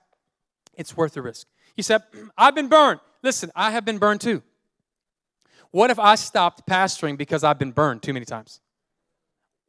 [0.74, 1.46] it's worth the risk.
[1.80, 2.02] You said,
[2.36, 3.00] I've been burned.
[3.22, 4.42] Listen, I have been burned too.
[5.70, 8.60] What if I stopped pastoring because I've been burned too many times?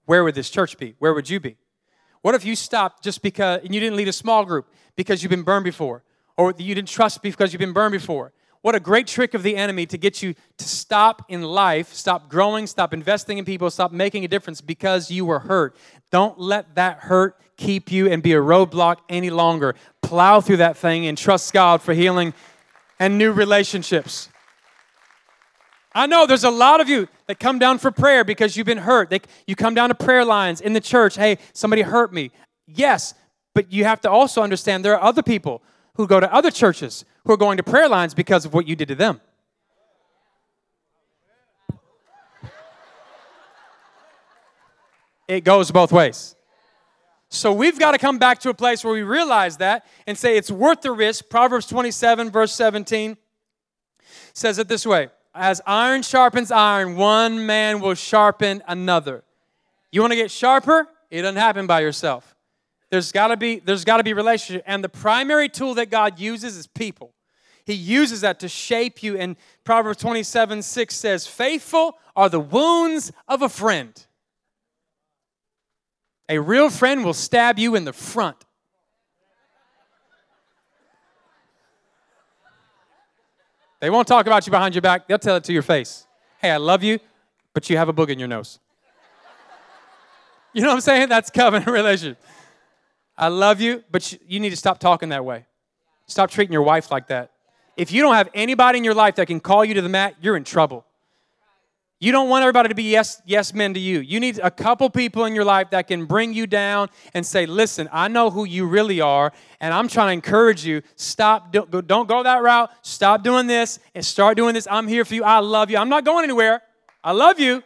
[0.08, 0.95] Where would this church be?
[1.00, 1.56] Where would you be?
[2.21, 5.30] What if you stopped just because, and you didn't lead a small group because you've
[5.30, 6.04] been burned before,
[6.36, 8.34] or you didn't trust because you've been burned before?
[8.60, 12.28] What a great trick of the enemy to get you to stop in life, stop
[12.28, 15.78] growing, stop investing in people, stop making a difference because you were hurt.
[16.12, 19.76] Don't let that hurt keep you and be a roadblock any longer.
[20.02, 22.34] Plow through that thing and trust God for healing
[23.00, 24.30] and new relationships.
[25.93, 28.78] I know there's a lot of you that come down for prayer because you've been
[28.80, 29.10] hurt.
[29.10, 31.15] They, you come down to prayer lines in the church.
[31.15, 32.32] Hey, somebody hurt me.
[32.65, 33.13] Yes,
[33.54, 35.62] but you have to also understand there are other people
[35.95, 38.76] who go to other churches who are going to prayer lines because of what you
[38.76, 39.21] did to them.
[45.28, 46.36] It goes both ways.
[47.34, 50.36] So we've got to come back to a place where we realize that and say
[50.36, 51.30] it's worth the risk.
[51.30, 53.15] Proverbs 27, verse 17
[54.34, 59.24] says it this way As iron sharpens iron, one man will sharpen another.
[59.94, 60.89] You want to get sharper?
[61.10, 62.36] It doesn't happen by yourself.
[62.89, 66.20] There's got to be there's got to be relationship and the primary tool that God
[66.20, 67.13] uses is people.
[67.63, 73.13] He uses that to shape you and Proverbs 27 6 says, Faithful are the wounds
[73.30, 74.06] of a friend.
[76.32, 78.38] A real friend will stab you in the front.
[83.82, 86.08] They won't talk about you behind your back, they'll tell it to your face.
[86.38, 87.00] Hey, I love you,
[87.54, 88.60] but you have a boog in your nose.
[90.54, 91.10] You know what I'm saying?
[91.10, 92.24] That's covenant relationship.
[93.17, 95.46] I love you, but you need to stop talking that way.
[96.08, 97.32] Stop treating your wife like that.
[97.76, 100.15] If you don't have anybody in your life that can call you to the mat,
[100.22, 100.86] you're in trouble.
[102.04, 104.00] You don't want everybody to be yes, yes men to you.
[104.00, 107.46] You need a couple people in your life that can bring you down and say,
[107.46, 110.82] listen, I know who you really are, and I'm trying to encourage you.
[110.96, 112.72] Stop, don't, don't go that route.
[112.82, 114.68] Stop doing this and start doing this.
[114.70, 115.24] I'm here for you.
[115.24, 115.78] I love you.
[115.78, 116.64] I'm not going anywhere.
[117.04, 117.62] I love you.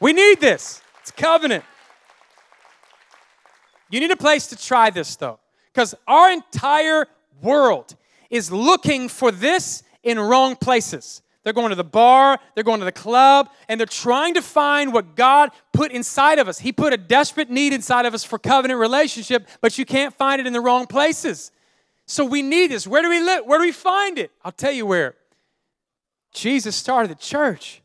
[0.00, 0.82] We need this.
[1.02, 1.62] It's covenant.
[3.90, 5.38] You need a place to try this though,
[5.72, 7.06] because our entire
[7.40, 7.94] world
[8.28, 11.22] is looking for this in wrong places.
[11.42, 14.92] They're going to the bar, they're going to the club, and they're trying to find
[14.92, 16.58] what God put inside of us.
[16.58, 20.40] He put a desperate need inside of us for covenant relationship, but you can't find
[20.40, 21.50] it in the wrong places.
[22.06, 22.86] So we need this.
[22.86, 23.46] Where do we live?
[23.46, 24.30] Where do we find it?
[24.44, 25.14] I'll tell you where.
[26.32, 27.82] Jesus started the church.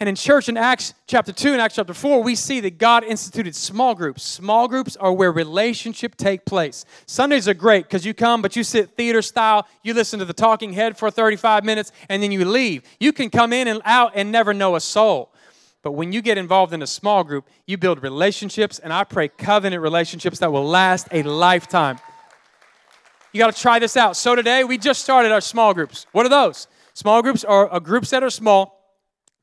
[0.00, 3.04] And in church in Acts chapter 2 and Acts chapter 4, we see that God
[3.04, 4.22] instituted small groups.
[4.22, 6.86] Small groups are where relationship take place.
[7.04, 10.32] Sundays are great because you come, but you sit theater style, you listen to the
[10.32, 12.82] talking head for 35 minutes, and then you leave.
[12.98, 15.34] You can come in and out and never know a soul.
[15.82, 19.28] But when you get involved in a small group, you build relationships, and I pray
[19.28, 21.98] covenant relationships that will last a lifetime.
[23.34, 24.16] You got to try this out.
[24.16, 26.06] So today, we just started our small groups.
[26.12, 26.68] What are those?
[26.94, 28.79] Small groups are groups that are small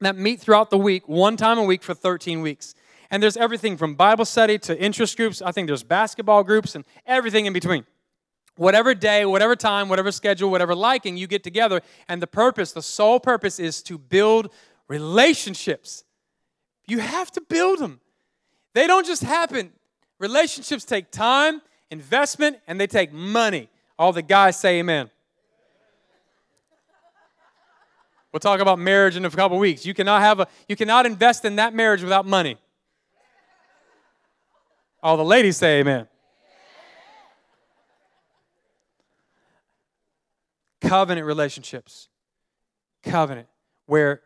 [0.01, 2.75] that meet throughout the week, one time a week for 13 weeks.
[3.09, 5.41] And there's everything from Bible study to interest groups.
[5.41, 7.85] I think there's basketball groups and everything in between.
[8.57, 11.81] Whatever day, whatever time, whatever schedule, whatever liking, you get together.
[12.09, 14.51] And the purpose, the sole purpose, is to build
[14.87, 16.03] relationships.
[16.87, 18.01] You have to build them.
[18.73, 19.71] They don't just happen.
[20.19, 23.69] Relationships take time, investment, and they take money.
[23.99, 25.09] All the guys say amen.
[28.37, 29.83] We'll talk about marriage in a couple weeks.
[29.83, 32.57] You cannot have a you cannot invest in that marriage without money.
[35.01, 36.07] All the ladies say amen.
[40.81, 42.09] Covenant relationships.
[43.01, 43.47] Covenant
[43.87, 44.21] where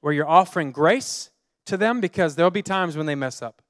[0.00, 1.30] where you're offering grace
[1.66, 3.62] to them because there'll be times when they mess up.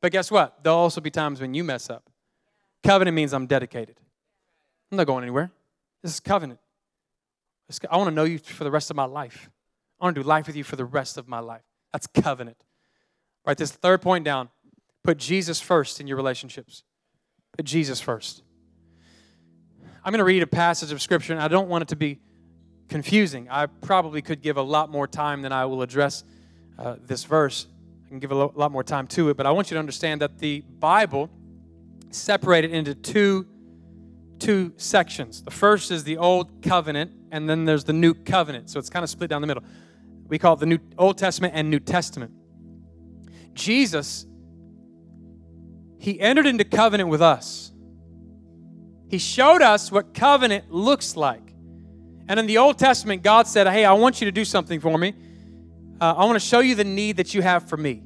[0.00, 0.64] But guess what?
[0.64, 2.10] There'll also be times when you mess up.
[2.82, 3.94] Covenant means I'm dedicated.
[4.90, 5.52] I'm not going anywhere.
[6.02, 6.58] This is covenant.
[7.90, 9.50] I want to know you for the rest of my life.
[10.00, 11.62] I want to do life with you for the rest of my life.
[11.92, 12.64] That's covenant.
[13.46, 14.48] Write this third point down.
[15.02, 16.84] Put Jesus first in your relationships.
[17.56, 18.42] Put Jesus first.
[20.04, 22.18] I'm going to read a passage of Scripture, and I don't want it to be
[22.88, 23.48] confusing.
[23.50, 26.24] I probably could give a lot more time than I will address
[26.78, 27.66] uh, this verse.
[28.06, 29.78] I can give a lo- lot more time to it, but I want you to
[29.78, 31.30] understand that the Bible
[32.10, 33.46] separated into two
[34.40, 35.42] two sections.
[35.42, 38.70] The first is the Old Covenant, and then there's the New Covenant.
[38.70, 39.62] So it's kind of split down the middle.
[40.26, 42.32] We call it the New Old Testament and New Testament.
[43.54, 44.26] Jesus,
[45.98, 47.72] he entered into covenant with us.
[49.08, 51.52] He showed us what covenant looks like.
[52.28, 54.96] And in the Old Testament, God said, Hey, I want you to do something for
[54.96, 55.14] me.
[56.00, 58.02] Uh, I want to show you the need that you have for me.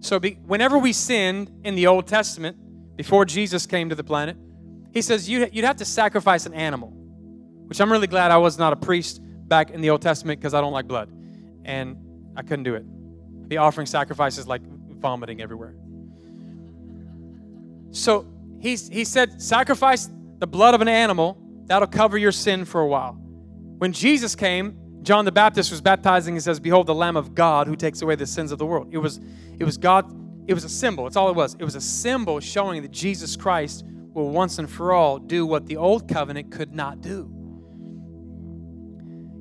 [0.00, 2.56] So, be, whenever we sinned in the Old Testament,
[2.96, 4.36] before Jesus came to the planet,
[4.92, 6.88] he says you'd, you'd have to sacrifice an animal,
[7.66, 10.54] which I'm really glad I was not a priest back in the Old Testament because
[10.54, 11.10] I don't like blood.
[11.64, 11.96] And
[12.36, 12.84] I couldn't do it.
[13.48, 14.62] The offering sacrifices like
[15.00, 15.74] vomiting everywhere.
[17.92, 18.26] So
[18.60, 22.86] he's, he said, sacrifice the blood of an animal, that'll cover your sin for a
[22.86, 23.12] while.
[23.78, 27.66] When Jesus came, John the Baptist was baptizing, he says, Behold the Lamb of God
[27.66, 28.88] who takes away the sins of the world.
[28.92, 29.20] It was,
[29.58, 30.12] it was God,
[30.46, 31.06] it was a symbol.
[31.06, 31.54] It's all it was.
[31.54, 35.66] It was a symbol showing that Jesus Christ will once and for all do what
[35.66, 37.30] the old covenant could not do.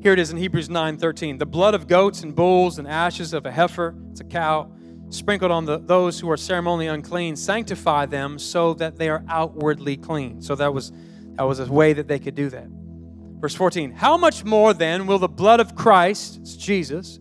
[0.02, 1.40] Here it is in Hebrews 9:13.
[1.40, 4.72] The blood of goats and bulls and ashes of a heifer, it's a cow,
[5.10, 9.98] sprinkled on the, those who are ceremonially unclean, sanctify them so that they are outwardly
[9.98, 10.42] clean.
[10.42, 10.94] So that was
[11.36, 12.68] that was a way that they could do that.
[13.40, 13.92] Verse 14.
[13.92, 17.20] How much more then will the blood of Christ, it's Jesus,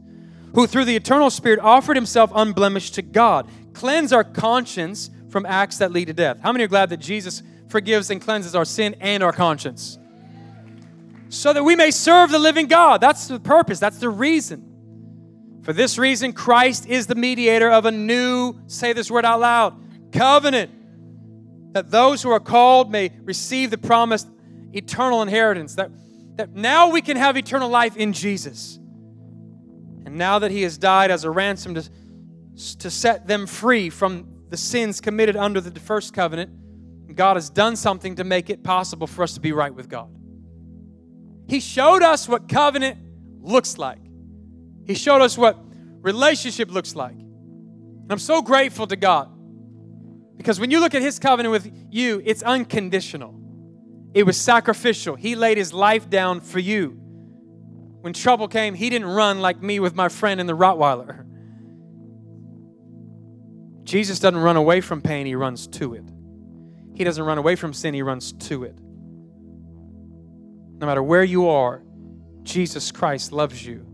[0.55, 5.79] who through the eternal Spirit offered himself unblemished to God, cleanse our conscience from acts
[5.79, 6.41] that lead to death.
[6.41, 9.99] How many are glad that Jesus forgives and cleanses our sin and our conscience?
[11.29, 13.01] So that we may serve the living God.
[13.01, 14.65] That's the purpose, that's the reason.
[15.63, 20.13] For this reason, Christ is the mediator of a new, say this word out loud,
[20.13, 20.71] covenant,
[21.75, 24.29] that those who are called may receive the promised
[24.73, 25.91] eternal inheritance, that,
[26.37, 28.77] that now we can have eternal life in Jesus.
[30.07, 31.91] And now that He has died as a ransom to,
[32.79, 36.51] to set them free from the sins committed under the first covenant,
[37.19, 40.09] God has done something to make it possible for us to be right with God.
[41.49, 42.99] He showed us what covenant
[43.41, 43.99] looks like.
[44.87, 45.59] He showed us what
[46.01, 47.17] relationship looks like.
[47.17, 49.31] And I'm so grateful to God
[50.37, 53.35] because when you look at His covenant with you, it's unconditional,
[54.15, 55.17] it was sacrificial.
[55.17, 56.91] He laid His life down for you.
[58.01, 61.28] When trouble came, He didn't run like me with my friend in the Rottweiler.
[63.89, 66.05] Jesus doesn't run away from pain, he runs to it.
[66.95, 68.79] He doesn't run away from sin, he runs to it.
[70.79, 71.81] No matter where you are,
[72.43, 73.87] Jesus Christ loves you.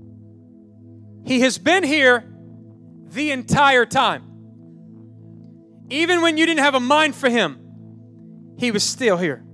[1.25, 2.25] He has been here
[3.11, 4.25] the entire time.
[5.91, 7.61] Even when you didn't have a mind for him,
[8.59, 9.45] he was still here.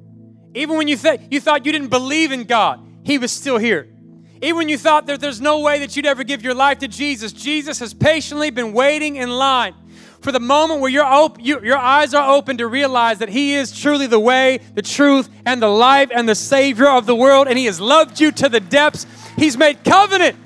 [0.54, 3.92] Even when you, th- you thought you didn't believe in God, he was still here.
[4.40, 6.88] Even when you thought that there's no way that you'd ever give your life to
[6.88, 9.74] Jesus, Jesus has patiently been waiting in line
[10.20, 13.54] for the moment where your, op- you, your eyes are open to realize that He
[13.54, 17.48] is truly the way, the truth, and the life and the Savior of the world,
[17.48, 19.06] and He has loved you to the depths.
[19.36, 20.36] He's made covenant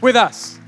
[0.00, 0.58] with us.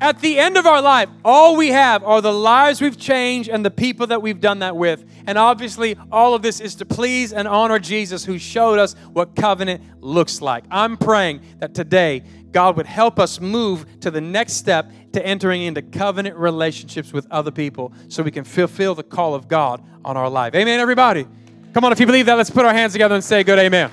[0.00, 3.62] At the end of our life, all we have are the lives we've changed and
[3.62, 5.04] the people that we've done that with.
[5.26, 9.36] And obviously, all of this is to please and honor Jesus who showed us what
[9.36, 10.64] covenant looks like.
[10.70, 15.62] I'm praying that today God would help us move to the next step to entering
[15.62, 20.16] into covenant relationships with other people so we can fulfill the call of God on
[20.16, 20.54] our life.
[20.54, 21.26] Amen, everybody.
[21.74, 23.90] Come on, if you believe that, let's put our hands together and say good amen.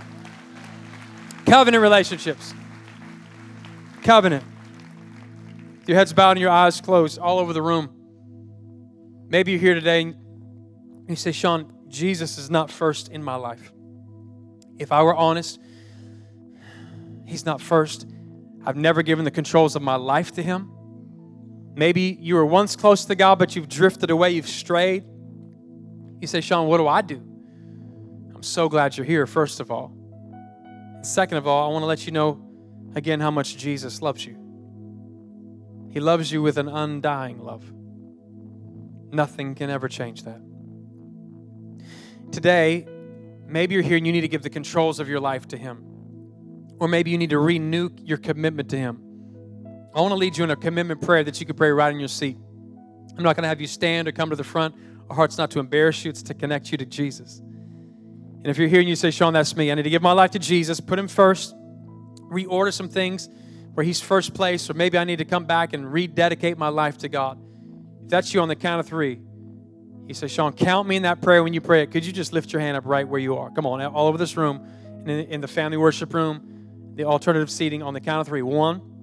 [1.46, 2.54] Covenant relationships.
[4.04, 4.44] Covenant.
[5.88, 7.90] Your heads bowed and your eyes closed all over the room.
[9.30, 10.16] Maybe you're here today and
[11.08, 13.72] you say, Sean, Jesus is not first in my life.
[14.78, 15.60] If I were honest,
[17.26, 18.08] He's not first.
[18.66, 20.72] I've never given the controls of my life to Him.
[21.78, 25.04] Maybe you were once close to God, but you've drifted away, you've strayed.
[26.20, 27.18] You say, Sean, what do I do?
[28.34, 29.96] I'm so glad you're here, first of all.
[31.04, 32.44] Second of all, I want to let you know
[32.96, 34.36] again how much Jesus loves you.
[35.92, 37.72] He loves you with an undying love.
[39.12, 40.42] Nothing can ever change that.
[42.32, 42.88] Today,
[43.46, 45.84] maybe you're here and you need to give the controls of your life to Him.
[46.80, 49.07] Or maybe you need to renew your commitment to Him.
[49.98, 51.98] I want to lead you in a commitment prayer that you can pray right in
[51.98, 52.38] your seat.
[53.18, 54.76] I'm not going to have you stand or come to the front.
[55.10, 57.40] Our heart's not to embarrass you, it's to connect you to Jesus.
[57.40, 60.12] And if you're here and you say, Sean, that's me, I need to give my
[60.12, 61.56] life to Jesus, put Him first,
[62.30, 63.28] reorder some things
[63.74, 67.00] where He's first place, or maybe I need to come back and rededicate my life
[67.00, 67.40] to God.
[68.04, 69.20] If that's you on the count of three,
[70.06, 71.90] you say, Sean, count me in that prayer when you pray it.
[71.90, 73.50] Could you just lift your hand up right where you are?
[73.50, 74.64] Come on, all over this room,
[75.08, 78.44] in the family worship room, the alternative seating on the count of three.
[78.44, 78.94] One,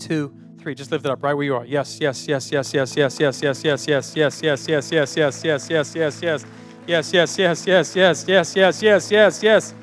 [0.00, 0.74] two, three.
[0.74, 1.64] Just lift it up right where you are.
[1.64, 5.44] Yes, yes, yes, yes, yes, yes, yes, yes, yes, yes, yes, yes, yes, yes, yes,
[5.44, 6.44] yes, yes, yes, yes.
[6.86, 9.74] Yes, yes, yes, yes, yes, yes, yes, yes, yes, yes.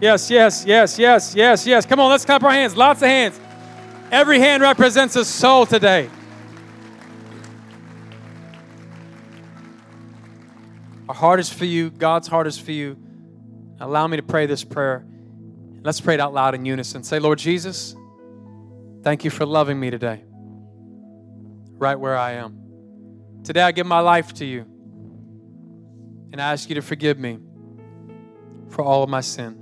[0.00, 1.86] Yes, yes, yes, yes, yes, yes.
[1.86, 2.76] Come on, let's clap our hands.
[2.76, 3.38] Lots of hands.
[4.10, 6.10] Every hand represents a soul today.
[11.08, 11.90] Our heart is for you.
[11.90, 12.96] God's heart is for you.
[13.78, 15.04] Allow me to pray this prayer.
[15.82, 17.04] Let's pray it out loud in unison.
[17.04, 17.94] Say, Lord Jesus,
[19.04, 20.24] thank you for loving me today,
[21.76, 22.58] right where I am.
[23.44, 24.62] Today I give my life to you,
[26.32, 27.38] and I ask you to forgive me
[28.70, 29.56] for all of my sin.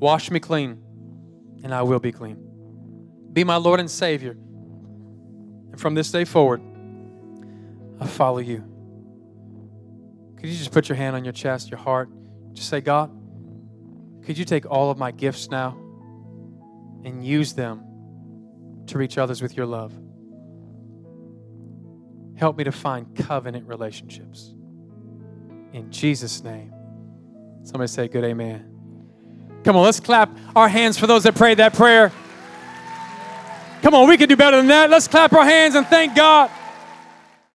[0.00, 0.82] Wash me clean,
[1.62, 2.38] and I will be clean.
[3.30, 4.32] Be my Lord and Savior.
[4.32, 6.62] And from this day forward,
[8.00, 8.64] I follow you.
[10.36, 12.08] Could you just put your hand on your chest, your heart?
[12.54, 13.10] Just say, God,
[14.24, 15.76] could you take all of my gifts now
[17.04, 17.85] and use them
[18.86, 19.92] to reach others with your love?
[22.36, 24.54] Help me to find covenant relationships.
[25.72, 26.72] In Jesus' name.
[27.64, 28.72] Somebody say, Good amen.
[29.64, 32.12] Come on, let's clap our hands for those that prayed that prayer.
[33.82, 34.90] Come on, we can do better than that.
[34.90, 36.50] Let's clap our hands and thank God.